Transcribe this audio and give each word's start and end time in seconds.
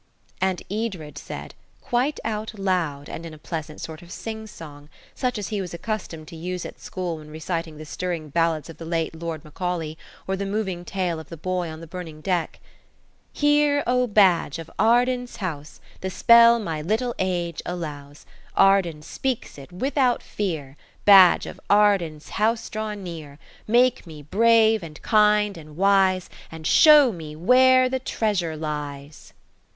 And 0.41 0.63
Edred 0.71 1.19
said, 1.19 1.53
quite 1.79 2.19
out 2.23 2.57
loud 2.57 3.07
and 3.07 3.23
in 3.23 3.35
a 3.35 3.37
pleasant 3.37 3.79
sort 3.79 4.01
of 4.01 4.11
sing 4.11 4.47
song, 4.47 4.89
such 5.13 5.37
as 5.37 5.49
he 5.49 5.61
was 5.61 5.75
accustomed 5.75 6.27
to 6.29 6.35
use 6.35 6.65
at 6.65 6.79
school 6.79 7.17
when 7.17 7.29
reciting 7.29 7.77
the 7.77 7.85
stirring 7.85 8.29
ballads 8.29 8.67
of 8.67 8.77
the 8.79 8.85
late 8.85 9.13
Lord 9.13 9.43
Macaulay, 9.43 9.99
or 10.27 10.35
the 10.35 10.43
moving 10.47 10.83
tale 10.85 11.19
of 11.19 11.29
the 11.29 11.37
boy 11.37 11.69
on 11.69 11.81
the 11.81 11.85
burning 11.85 12.19
deck:– 12.19 12.59
"'Hear, 13.31 13.83
Oh 13.85 14.07
badge 14.07 14.57
of 14.57 14.71
Arden's 14.79 15.35
house, 15.35 15.79
The 15.99 16.09
spell 16.09 16.57
my 16.57 16.81
little 16.81 17.13
age 17.19 17.61
allows; 17.63 18.25
Arden 18.55 19.03
speaks 19.03 19.59
it 19.59 19.71
without 19.71 20.23
fear, 20.23 20.77
Badge 21.05 21.45
of 21.45 21.59
Arden's 21.69 22.29
house, 22.41 22.71
draw 22.71 22.95
near, 22.95 23.37
Make 23.67 24.07
me 24.07 24.23
brave 24.23 24.81
and 24.81 24.99
kind 25.03 25.55
and 25.57 25.77
wise, 25.77 26.27
And 26.51 26.65
show 26.65 27.11
me 27.11 27.35
where 27.35 27.87
the 27.87 27.99
treasure 27.99 28.57
lies.'" 28.57 29.33